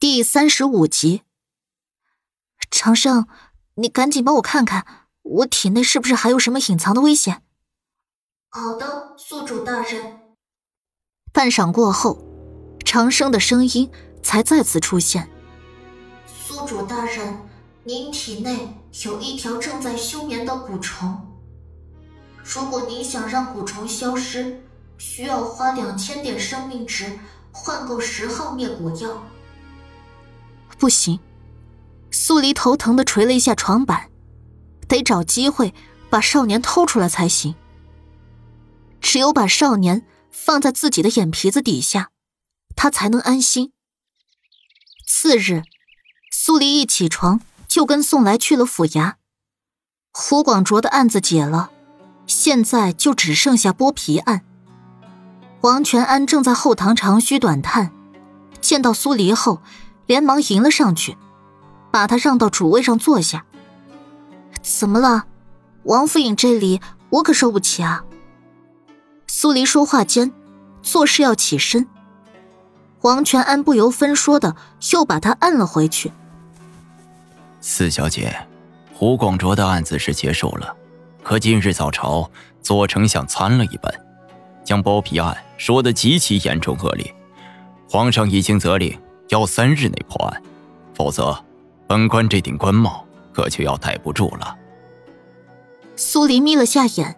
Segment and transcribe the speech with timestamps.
[0.00, 1.24] 第三十五集，
[2.70, 3.28] 长生，
[3.74, 4.86] 你赶紧帮我看看，
[5.20, 7.42] 我体内是不是还有什么隐藏的危险？
[8.48, 10.18] 好的，宿主大人。
[11.34, 12.24] 半晌过后，
[12.82, 13.90] 长生的声音
[14.22, 15.28] 才再次出现。
[16.26, 17.38] 宿主大人，
[17.84, 18.74] 您体内
[19.04, 21.14] 有一条正在休眠的蛊虫，
[22.42, 24.64] 如果您想让蛊虫消失，
[24.96, 27.18] 需要花两千点生命值
[27.52, 29.22] 换购十号灭蛊药。
[30.80, 31.20] 不行，
[32.10, 34.08] 苏黎头疼的捶了一下床板，
[34.88, 35.74] 得找机会
[36.08, 37.54] 把少年偷出来才行。
[39.02, 42.08] 只有把少年放在自己的眼皮子底下，
[42.74, 43.72] 他才能安心。
[45.06, 45.64] 次日，
[46.32, 49.16] 苏黎一起床就跟宋来去了府衙。
[50.12, 51.70] 胡广卓的案子解了，
[52.26, 54.46] 现在就只剩下剥皮案。
[55.60, 57.92] 王全安正在后堂长吁短叹，
[58.62, 59.60] 见到苏黎后。
[60.10, 61.16] 连忙迎了上去，
[61.92, 63.46] 把他让到主位上坐下。
[64.60, 65.26] 怎么了，
[65.84, 66.80] 王府尹这里
[67.10, 68.04] 我可受不起啊！
[69.28, 70.32] 苏黎说话间，
[70.82, 71.86] 做事要起身，
[73.02, 74.56] 王全安不由分说的
[74.90, 76.10] 又把他按了回去。
[77.60, 78.36] 四小姐，
[78.92, 80.74] 胡广卓的案子是结束了，
[81.22, 82.28] 可今日早朝，
[82.60, 83.94] 左丞相参了一本，
[84.64, 87.14] 将包皮案说的极其严重恶劣，
[87.88, 88.92] 皇上已经责令。
[89.30, 90.42] 要三日内破案，
[90.94, 91.36] 否则，
[91.86, 94.56] 本官这顶官帽可就要戴不住了。
[95.96, 97.16] 苏黎眯了下眼，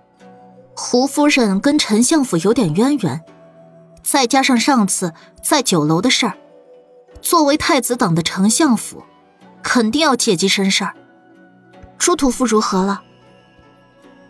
[0.77, 3.23] 胡夫人跟丞相府有点渊源，
[4.03, 6.35] 再加上上次在酒楼的事儿，
[7.21, 9.03] 作为太子党的丞相府，
[9.63, 10.95] 肯定要借机生事儿。
[11.97, 13.03] 朱屠夫如何了？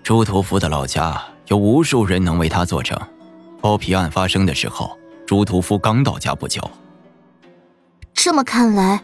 [0.04, 2.98] 朱屠夫的老家有无数人能为他作证。
[3.60, 6.62] 包皮案发生的时候，朱屠夫刚到家不久。
[8.14, 9.02] 这么看来，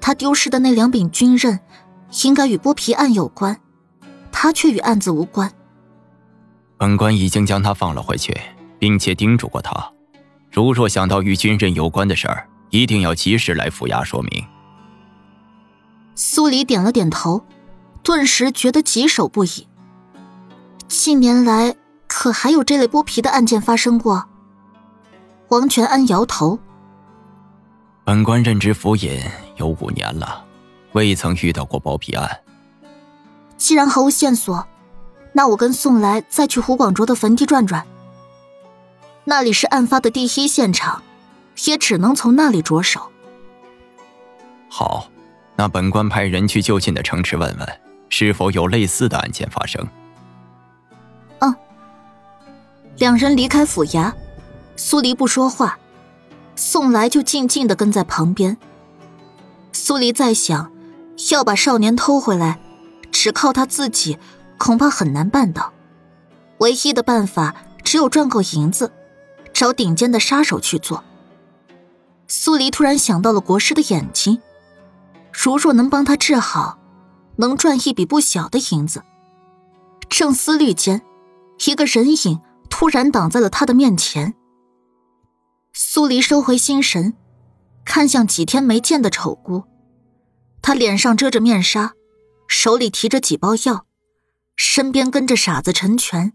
[0.00, 1.60] 他丢失的那两柄军刃，
[2.24, 3.60] 应该与剥皮案有关，
[4.32, 5.52] 他却与案子无关。
[6.76, 8.34] 本官已经将他放了回去，
[8.78, 9.92] 并且叮嘱过他，
[10.50, 14.44] 如若想到与军刃有关的事儿，一定要及时来府衙说明。
[16.14, 17.44] 苏黎点了点头，
[18.02, 19.68] 顿时觉得棘手不已。
[20.88, 21.74] 近年来，
[22.06, 24.26] 可还有这类剥皮的案件发生过？
[25.48, 26.58] 王全安摇头。
[28.04, 29.18] 本官任职府尹
[29.56, 30.44] 有五年了，
[30.92, 32.40] 未曾遇到过包庇案。
[33.56, 34.66] 既然毫无线索，
[35.32, 37.86] 那我跟宋来再去胡广卓的坟地转转。
[39.24, 41.02] 那里是案发的第一现场，
[41.64, 43.10] 也只能从那里着手。
[44.68, 45.08] 好，
[45.56, 49.82] 那本官派人去就近的城池问问，是否有类似的案件发生。
[51.38, 51.56] 嗯。
[52.98, 54.12] 两人离开府衙，
[54.76, 55.78] 苏黎不说话。
[56.56, 58.56] 宋来就静静的跟在旁边。
[59.72, 60.70] 苏黎在想，
[61.30, 62.60] 要把少年偷回来，
[63.10, 64.18] 只靠他自己
[64.58, 65.72] 恐怕很难办到。
[66.58, 68.92] 唯一的办法只有赚够银子，
[69.52, 71.02] 找顶尖的杀手去做。
[72.28, 74.40] 苏黎突然想到了国师的眼睛，
[75.32, 76.78] 如若能帮他治好，
[77.36, 79.02] 能赚一笔不小的银子。
[80.08, 81.02] 正思虑间，
[81.66, 82.40] 一个人影
[82.70, 84.34] 突然挡在了他的面前。
[85.76, 87.16] 苏黎收回心神，
[87.84, 89.64] 看向几天没见的丑姑，
[90.62, 91.94] 她脸上遮着面纱，
[92.46, 93.84] 手里提着几包药，
[94.54, 96.32] 身边跟着傻子陈全，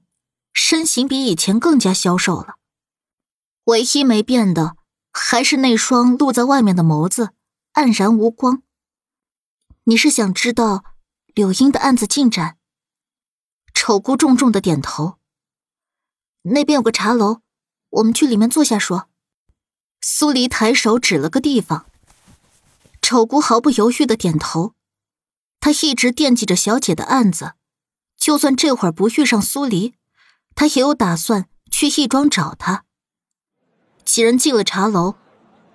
[0.52, 2.56] 身形比以前更加消瘦了。
[3.64, 4.76] 唯一没变的，
[5.14, 7.30] 还是那双露在外面的眸子，
[7.76, 8.64] 黯然无光。
[9.86, 10.84] 你是想知道
[11.28, 12.58] 柳英的案子进展？
[13.74, 15.18] 丑姑重重的点头。
[16.42, 17.40] 那边有个茶楼，
[17.90, 19.09] 我们去里面坐下说。
[20.02, 21.86] 苏黎抬手指了个地方，
[23.02, 24.74] 丑姑毫不犹豫的点头。
[25.60, 27.52] 他一直惦记着小姐的案子，
[28.18, 29.96] 就算这会儿不遇上苏黎，
[30.56, 32.86] 他也有打算去义庄找他。
[34.06, 35.16] 几人进了茶楼，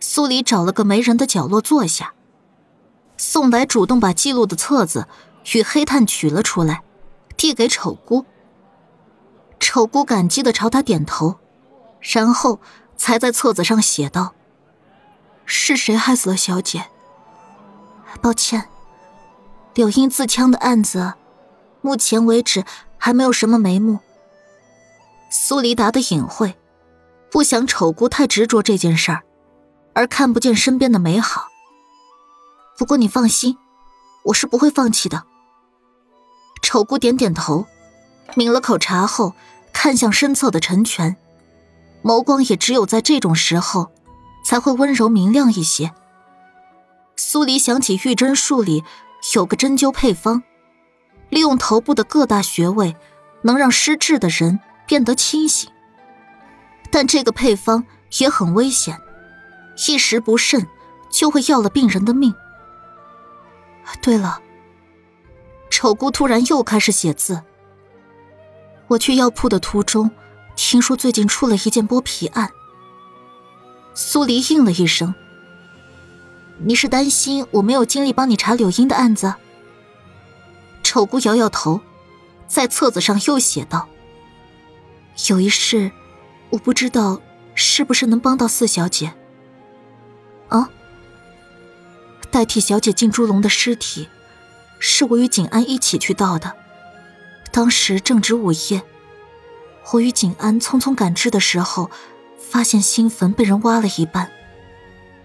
[0.01, 2.15] 苏黎找了个没人的角落坐下。
[3.19, 5.07] 宋来主动把记录的册子
[5.55, 6.83] 与黑炭取了出来，
[7.37, 8.25] 递给丑姑。
[9.61, 11.39] 丑姑感激的朝他点头，
[12.01, 12.59] 然后。
[12.97, 14.35] 才在册子上写道
[15.45, 16.87] ：“是谁害死了小姐？
[18.21, 18.69] 抱歉，
[19.75, 21.15] 柳英自枪的案子，
[21.81, 22.65] 目前为止
[22.97, 23.99] 还没有什么眉目。”
[25.31, 26.57] 苏黎答的隐晦，
[27.31, 29.23] 不想丑姑太执着这件事儿，
[29.93, 31.49] 而看不见身边的美好。
[32.79, 33.59] 不过你放心，
[34.27, 35.25] 我是不会放弃的。
[36.63, 37.67] 丑姑点点头，
[38.37, 39.35] 抿了口茶后，
[39.73, 41.17] 看向身侧的陈全。
[42.05, 43.91] 眸光也只有在这种时候，
[44.45, 45.91] 才会温柔明亮一些。
[47.17, 48.85] 苏黎想起玉针术里
[49.35, 50.43] 有个针灸配方，
[51.31, 52.95] 利用头部的各大穴位，
[53.41, 55.71] 能让失智的人变得清醒。
[56.91, 57.83] 但这个配方
[58.19, 59.01] 也很危险，
[59.89, 60.67] 一时不慎
[61.11, 62.35] 就会要了病人的命。
[64.03, 64.41] 对了，
[65.71, 67.43] 丑姑突然又开始写字。
[68.89, 70.11] 我去药铺的途中，
[70.57, 72.51] 听说最近出了一件剥皮案。
[73.95, 75.15] 苏黎应了一声。
[76.59, 79.35] 你是担心我没有精力帮你查柳英的案子？
[80.83, 81.81] 丑姑摇摇头，
[82.47, 83.89] 在册子上又写道
[85.29, 85.91] ：“有一事，
[86.51, 87.21] 我不知道
[87.55, 89.13] 是不是能帮到四小姐。”
[90.49, 90.71] 啊？
[92.31, 94.09] 代替小姐进猪笼的尸体，
[94.79, 96.55] 是我与景安一起去盗的。
[97.51, 98.83] 当时正值午夜，
[99.93, 101.91] 我与景安匆匆赶至的时候，
[102.39, 104.31] 发现新坟被人挖了一半。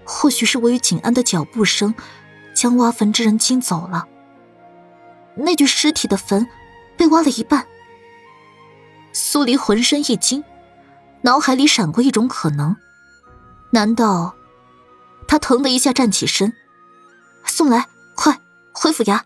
[0.06, 1.96] 或许是我与景安的脚步声，
[2.54, 4.08] 将挖坟之人惊走了。
[5.36, 6.48] 那具尸体的坟
[6.98, 7.66] 被挖了一半。
[9.14, 10.44] 苏黎浑身一惊，
[11.22, 12.76] 脑海里闪过一种可能：
[13.72, 14.36] 难道……
[15.28, 16.54] 他腾的一下站起身，
[17.46, 17.86] 宋来，
[18.16, 18.40] 快
[18.72, 19.22] 回府衙！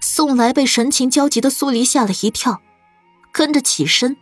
[0.00, 2.62] 宋来被神情焦急的苏黎吓了一跳，
[3.32, 4.16] 跟着起身，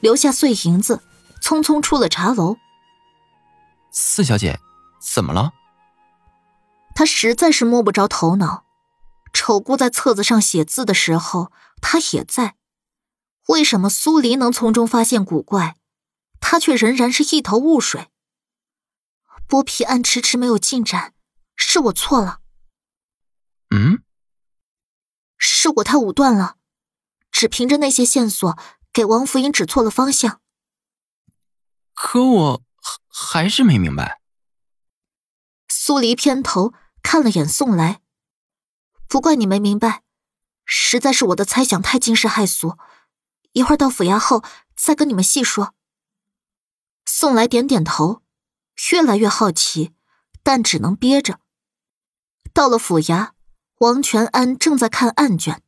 [0.00, 1.02] 留下碎银子，
[1.40, 2.56] 匆匆出了茶楼。
[3.90, 4.60] 四小姐。
[4.98, 5.52] 怎么了？
[6.92, 8.64] 他实在是摸不着头脑。
[9.32, 12.56] 丑姑在册子上写字的时候，他也在。
[13.46, 15.76] 为什么苏黎能从中发现古怪，
[16.40, 18.08] 他却仍然是一头雾水？
[19.46, 21.14] 剥皮案迟迟没有进展，
[21.54, 22.40] 是我错了。
[23.70, 24.02] 嗯，
[25.38, 26.56] 是我太武断了，
[27.38, 28.58] 只凭着那些线索
[28.94, 30.40] 给王福英指错了方向。
[31.92, 32.62] 可我
[33.10, 34.22] 还还是没明白。
[35.68, 36.72] 苏黎偏头
[37.02, 38.00] 看了眼宋来，
[39.06, 40.02] 不怪你没明白，
[40.64, 42.78] 实在是我的猜想太惊世骇俗。
[43.52, 44.42] 一会儿到府衙后
[44.74, 45.74] 再跟你们细说。
[47.04, 48.22] 宋来点点头，
[48.92, 49.92] 越来越好奇，
[50.42, 51.40] 但只能憋着。
[52.54, 53.32] 到了府衙，
[53.80, 55.62] 王全安正在看案卷，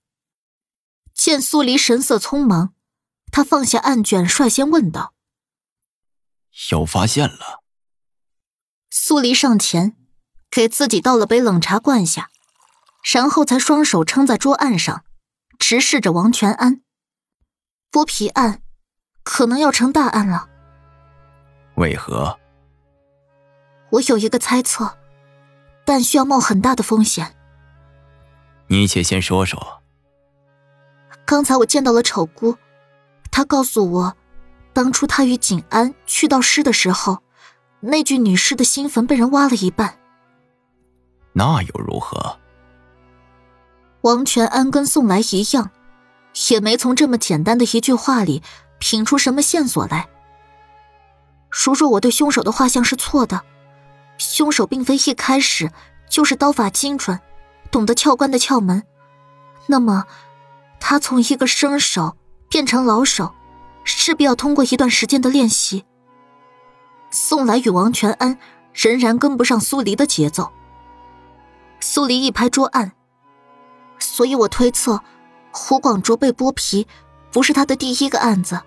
[1.18, 2.74] 见苏黎神色匆忙，
[3.32, 5.14] 他放下案卷，率先问道
[6.70, 7.64] ：“有发现了？”
[8.88, 9.96] 苏黎上前，
[10.48, 12.30] 给自己倒了杯冷茶灌下，
[13.12, 15.04] 然后才双手撑在桌案上，
[15.58, 16.82] 直视着王全安。
[17.90, 18.62] 剥皮案，
[19.24, 20.48] 可能要成大案了。
[21.74, 22.38] 为何？
[23.90, 24.96] 我有一个猜测，
[25.84, 27.36] 但需要冒很大的风险。
[28.68, 29.77] 你且先说说。
[31.28, 32.56] 刚才我见到了丑姑，
[33.30, 34.16] 她告诉我，
[34.72, 37.18] 当初她与景安去盗尸的时候。
[37.80, 39.98] 那具女尸的新坟被人挖了一半，
[41.34, 42.38] 那又如何？
[44.00, 45.70] 王全安跟宋来一样，
[46.50, 48.42] 也没从这么简单的一句话里
[48.78, 50.08] 品出什么线索来。
[51.50, 53.42] 如若我对凶手的画像是错的，
[54.16, 55.70] 凶手并非一开始
[56.08, 57.20] 就是刀法精准、
[57.70, 58.82] 懂得撬关的窍门，
[59.66, 60.04] 那么
[60.80, 62.16] 他从一个生手
[62.48, 63.34] 变成老手，
[63.84, 65.84] 势必要通过一段时间的练习。
[67.10, 68.38] 宋来与王全安
[68.72, 70.52] 仍然跟不上苏黎的节奏。
[71.80, 72.92] 苏黎一拍桌案，
[73.98, 75.02] 所以我推测，
[75.50, 76.86] 胡广卓被剥皮
[77.32, 78.60] 不是他的第一个案子。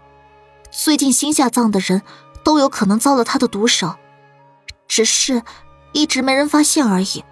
[0.71, 2.01] 最近新下葬的人
[2.43, 3.95] 都有可能遭了他的毒手，
[4.87, 5.43] 只是
[5.91, 7.23] 一直没人发现而已。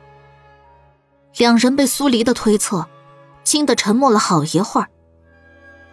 [1.38, 2.88] 两人被苏黎的推测
[3.50, 4.90] 惊得沉默了好一会儿。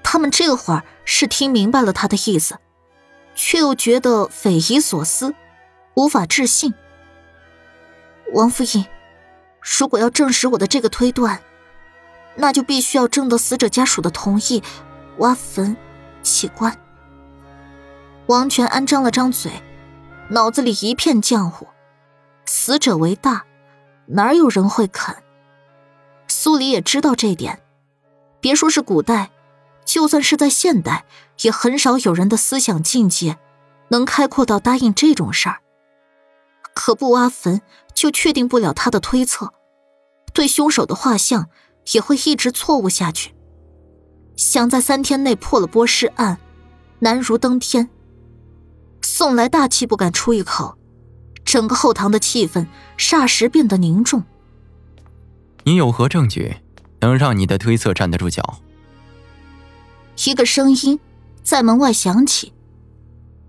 [0.03, 2.59] 他们这会儿是听明白了他的意思。
[3.35, 5.35] 却又觉得匪夷所思，
[5.95, 6.75] 无法置信。
[8.35, 8.87] 王夫人，
[9.79, 11.41] 如果要证实我的这个推断，
[12.35, 14.63] 那就必须要征得死者家属的同意，
[15.19, 15.75] 挖坟
[16.23, 16.79] 起棺。
[18.27, 19.51] 王全安张了张嘴，
[20.31, 21.67] 脑子里一片浆糊。
[22.47, 23.45] 死者为大，
[24.07, 25.15] 哪有人会肯？
[26.47, 27.61] 苏黎也知道这点，
[28.41, 29.33] 别说是古代。
[29.85, 31.05] 就算是在现代，
[31.43, 33.37] 也很少有人的思想境界
[33.89, 35.59] 能开阔到答应这种事儿。
[36.73, 37.61] 可不挖坟，
[37.95, 39.53] 就确定不了他的推测，
[40.33, 41.49] 对凶手的画像
[41.91, 43.35] 也会一直错误下去。
[44.37, 46.39] 想在三天内破了波尸案，
[47.01, 47.91] 难如登天。
[49.03, 50.79] 宋来大气不敢出一口，
[51.45, 54.23] 整个后堂的气氛霎时变得凝重。
[55.67, 56.59] 你有何证据，
[57.01, 58.61] 能让你的推测站得住脚？
[60.25, 61.01] 一个声音
[61.43, 62.53] 在门外响起，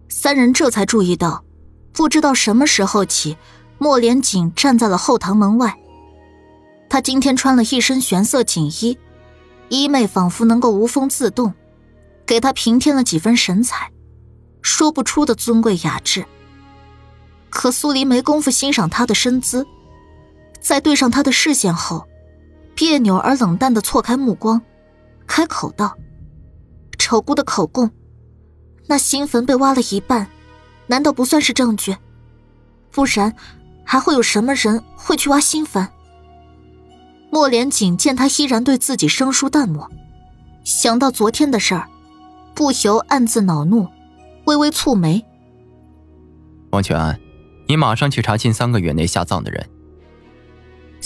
[0.10, 1.46] 三人这才注意到，
[1.94, 3.38] 不知道什么时候起，
[3.78, 5.78] 莫连锦站在了后堂门外。
[6.90, 8.98] 他今天穿了一身玄色锦衣，
[9.70, 11.54] 衣袂仿佛能够无风自动，
[12.26, 13.92] 给他平添了几分神采，
[14.64, 16.26] 说不出的尊贵雅致。
[17.52, 19.68] 可苏黎没工夫欣赏他的身姿，
[20.68, 22.06] 在对上他的视线后，
[22.76, 24.62] 别扭而冷淡的错开目光，
[25.26, 25.96] 开口道
[27.00, 27.90] ：“丑姑的口供，
[28.86, 30.28] 那新坟被挖了一半，
[30.88, 31.96] 难道不算是证据？
[32.92, 33.34] 不然，
[33.86, 35.88] 还会有什么人会去挖新坟？”
[37.32, 39.90] 莫连锦见他依然对自己生疏淡漠，
[40.66, 41.88] 想到昨天的事儿，
[42.54, 43.88] 不由暗自恼怒，
[44.48, 45.26] 微微蹙眉。
[46.72, 47.18] 王全安。
[47.70, 49.70] 你马上去查近三个月内下葬的人。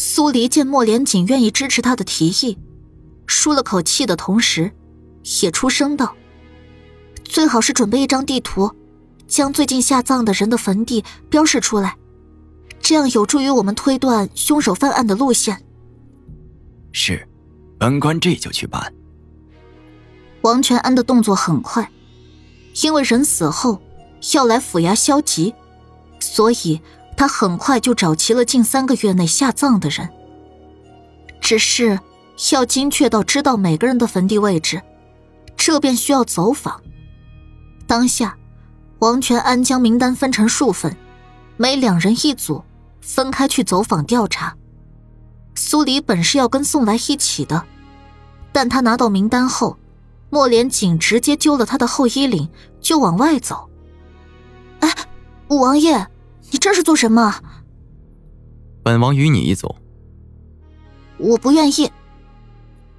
[0.04, 2.58] 苏黎见莫连锦愿意支持他的提议，
[3.28, 4.72] 舒了口气的同时，
[5.44, 6.16] 也出声道
[7.24, 8.72] ：“最好是准备一张地图，
[9.28, 11.96] 将最近下葬的人的坟地标示出来，
[12.80, 15.64] 这样有助于我们推断凶手犯案的路线。”
[16.92, 17.28] 是，
[17.78, 18.92] 本官这就去办。
[20.42, 21.88] 王全安的动作很快，
[22.82, 23.80] 因为人死后
[24.34, 25.54] 要来府衙消极。
[26.20, 26.82] 所以，
[27.22, 30.10] 他很快就找齐了近三个月内下葬的人。
[31.40, 32.00] 只是
[32.52, 34.82] 要精确到知道每个人的坟地位置，
[35.56, 36.82] 这便需要走访。
[37.86, 38.36] 当下，
[38.98, 40.98] 王全安将名单分成数份，
[41.58, 42.64] 每两人一组，
[43.02, 44.58] 分开去走访调查。
[45.54, 47.64] 苏黎本是要跟宋来一起的，
[48.52, 49.78] 但他拿到名单后，
[50.32, 52.50] 莫连锦直接揪了他的后衣领，
[52.80, 53.70] 就往外走。
[54.80, 54.92] 哎，
[55.50, 56.08] 五王爷。
[56.52, 57.42] 你这是做什么？
[58.84, 59.76] 本王与你一组。
[61.18, 61.92] 我不愿意。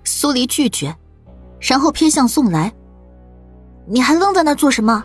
[0.04, 0.97] 苏黎拒绝，
[1.61, 2.73] 然后偏向宋来。
[3.87, 5.04] 你还愣在那做什么？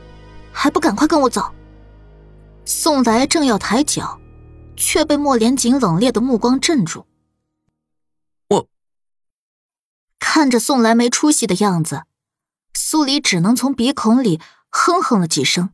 [0.51, 1.53] 还不赶快跟我走！
[2.65, 4.19] 宋来正要抬脚，
[4.75, 7.05] 却被莫连锦冷冽的目光镇住。
[8.49, 8.67] 我
[10.19, 12.03] 看着宋来没出息的样子，
[12.73, 14.39] 苏黎只能从鼻孔里
[14.69, 15.69] 哼哼了几声，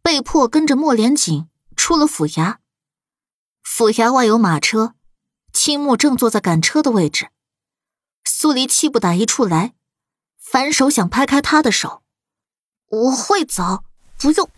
[0.00, 1.48] 被迫跟着莫连锦。
[1.78, 2.58] 出了府衙，
[3.62, 4.94] 府衙外有马车，
[5.52, 7.30] 青木正坐在赶车的位置。
[8.24, 9.74] 苏黎气不打一处来，
[10.36, 12.02] 反手想拍开他的手，
[12.88, 13.84] 我会走，
[14.18, 14.50] 不用。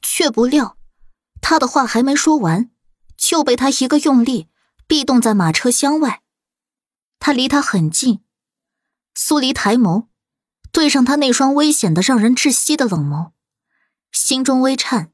[0.00, 0.78] 却不料，
[1.42, 2.70] 他的话还没说完，
[3.16, 4.48] 就被他一个用力，
[4.86, 6.22] 壁冻在马车厢外。
[7.18, 8.24] 他离他很近，
[9.14, 10.06] 苏黎抬眸，
[10.70, 13.32] 对上他那双危险的、让人窒息的冷眸，
[14.12, 15.12] 心中微颤。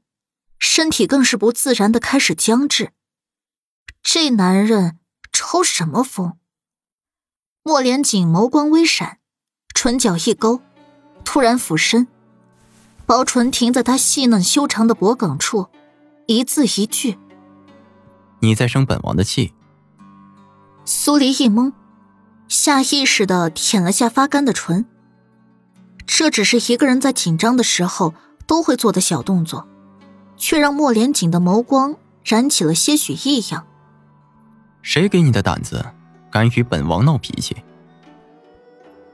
[0.67, 2.91] 身体更是不自然的开始僵滞。
[4.01, 4.97] 这男人
[5.31, 6.33] 抽什么风？
[7.61, 9.19] 莫连锦眸光微闪，
[9.75, 10.61] 唇角一勾，
[11.23, 12.07] 突然俯身，
[13.05, 15.67] 薄唇停在他细嫩修长的脖颈处，
[16.25, 17.19] 一字一句
[18.41, 19.53] ：“你在生本王的气。”
[20.83, 21.71] 苏黎一懵，
[22.49, 24.85] 下意识的舔了下发干的唇。
[26.07, 28.15] 这只是一个人在紧张的时候
[28.47, 29.67] 都会做的小动作。
[30.37, 33.65] 却让莫连锦的眸光燃起了些许异样。
[34.81, 35.83] 谁给你的胆子，
[36.31, 37.55] 敢与本王闹脾气？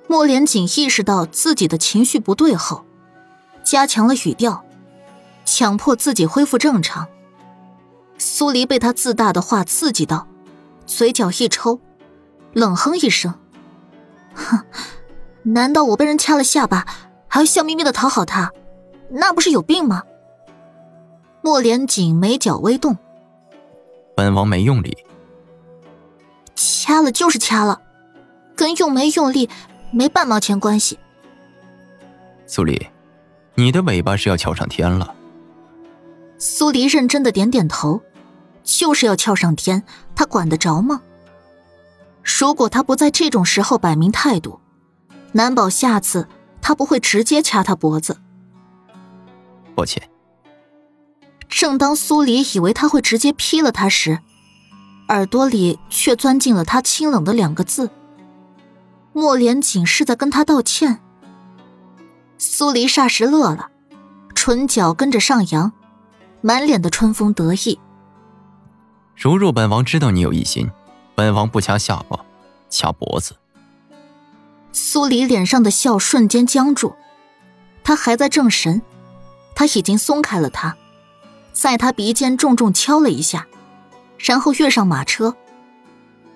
[0.07, 2.83] 莫连锦意识到自己的情绪不对后，
[3.63, 4.65] 加强了语调，
[5.45, 7.07] 强迫自己恢复正常。
[8.17, 10.27] 苏黎被他自大的话刺激到，
[10.85, 11.79] 嘴角一抽，
[12.51, 13.33] 冷哼一声
[14.35, 14.59] ：“哼，
[15.43, 16.85] 难道我被人掐了下巴，
[17.29, 18.51] 还要笑眯眯的讨好他？
[19.09, 20.03] 那不是有病吗？”
[21.43, 22.97] 莫连锦眉角微动，
[24.15, 24.95] 本王没用力，
[26.55, 27.81] 掐了就是掐了，
[28.55, 29.49] 跟用没用力
[29.91, 30.99] 没半毛钱关系。
[32.45, 32.87] 苏黎，
[33.55, 35.15] 你的尾巴是要翘上天了。
[36.37, 38.01] 苏黎认真的点点头，
[38.63, 39.83] 就是要翘上天，
[40.15, 41.01] 他管得着吗？
[42.23, 44.59] 如果他不在这种时候摆明态度，
[45.31, 46.27] 难保下次
[46.61, 48.17] 他不会直接掐他脖子。
[49.73, 50.07] 抱歉。
[51.51, 54.19] 正当苏黎以为他会直接劈了他时，
[55.09, 57.91] 耳朵里却钻进了他清冷的两个字
[59.13, 61.01] ：“莫连锦是在跟他道歉。”
[62.39, 63.69] 苏黎霎时乐了，
[64.33, 65.73] 唇角跟着上扬，
[66.39, 67.77] 满脸的春风得意。
[69.15, 70.71] 如若本王知道你有异心，
[71.13, 72.17] 本王不掐下巴，
[72.69, 73.35] 掐脖子。
[74.71, 76.95] 苏黎脸上的笑瞬间僵住，
[77.83, 78.81] 他还在正神，
[79.53, 80.77] 他已经松开了他。
[81.53, 83.47] 在他鼻尖重重敲了一下，
[84.17, 85.35] 然后跃上马车。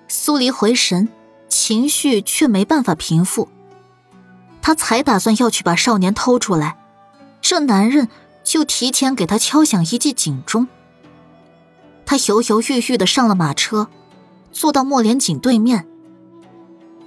[0.08, 1.08] 苏黎回神，
[1.48, 3.48] 情绪却没办法平复。
[4.62, 6.76] 他才打算要去把少年偷出来，
[7.40, 8.08] 这男人
[8.44, 10.68] 就提前给他敲响一记警钟。
[12.04, 13.88] 他犹犹豫豫的上了马车，
[14.52, 15.86] 坐到莫连锦对面。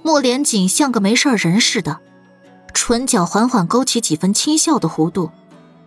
[0.02, 2.00] 莫连锦像个没事人似的，
[2.72, 5.30] 唇角缓缓勾起几分轻笑的弧度，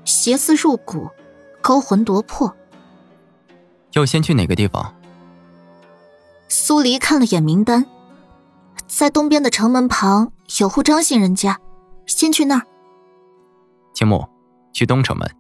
[0.06, 1.10] 邪思入骨，
[1.64, 2.54] 勾魂夺魄。
[3.94, 4.94] 要先去哪个地方？
[6.50, 7.86] 苏黎看了眼名单，
[8.86, 11.60] 在东边的城门旁有户张姓人家，
[12.06, 12.68] 先去那儿。
[13.94, 14.28] 青木，
[14.74, 15.36] 去东城门。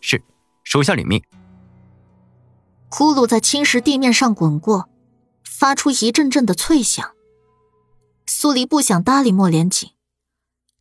[0.00, 0.20] 是，
[0.64, 1.22] 属下领命。
[2.90, 4.88] 呼噜在青石地面上滚过，
[5.44, 7.12] 发出一阵阵的脆响。
[8.26, 9.90] 苏黎不想搭理莫连锦，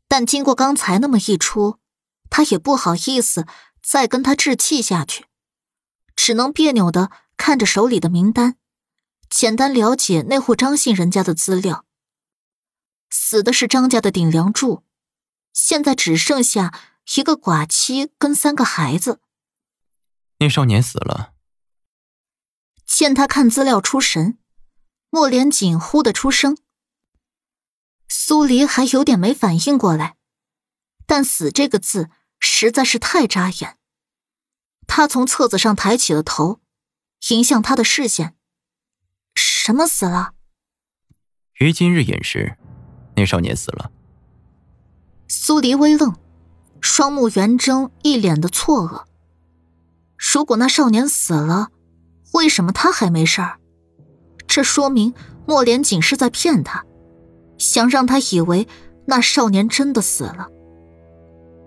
[0.08, 1.78] 但经过刚才那么一出，
[2.30, 3.46] 他也不好意思
[3.90, 5.26] 再跟他置气下去，
[6.16, 8.56] 只能别扭的看着手里的名单。
[9.32, 11.88] 简单了解那户张姓人家的资料。
[13.10, 14.84] 死的是张家的顶梁柱，
[15.54, 16.72] 现在只剩下
[17.16, 19.22] 一个寡妻跟三个孩子。
[20.38, 21.34] 那少年死了。
[22.86, 24.38] 见他看资料出神，
[25.10, 26.56] 莫连锦呼的出声。
[28.08, 30.16] 苏黎还有点没反应过来，
[31.08, 33.78] 但“死”这个字实在是太扎眼。
[34.90, 36.60] 他从册子上抬起了头，
[37.30, 38.36] 迎向他的视线。
[39.36, 40.34] 什么死了？
[41.60, 42.58] 于今日饮食，
[43.16, 43.92] 那少年死了。
[45.28, 46.16] 苏黎微愣，
[46.82, 49.06] 双目圆睁，一脸的错愕。
[50.18, 51.70] 如果那少年死了，
[52.34, 53.60] 为什么他还没事儿？
[54.48, 55.14] 这说明
[55.46, 56.84] 莫连锦是在骗他，
[57.60, 58.68] 想让他以为
[59.06, 60.50] 那少年真的死了。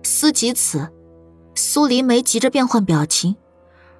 [0.03, 0.91] 思及此，
[1.55, 3.35] 苏黎没急着变换表情，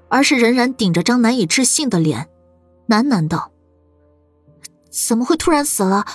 [0.09, 2.29] 而是仍然顶着张难以置信的脸，
[2.87, 3.51] 喃喃道。
[4.89, 6.05] 怎么会突然死了？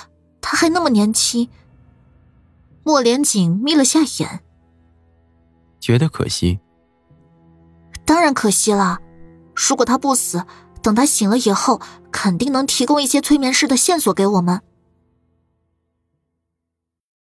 [0.41, 1.49] 他还那么年轻。
[2.83, 4.39] 莫连锦眯了下眼，
[5.79, 6.59] 觉得可惜。
[8.05, 8.99] 当然可惜了。
[9.53, 10.43] 如果他不死，
[10.81, 11.81] 等他醒了以后，
[12.11, 14.61] 肯定能提供一些催眠师的线索给我们。